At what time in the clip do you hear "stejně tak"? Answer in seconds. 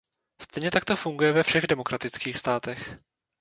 0.41-0.85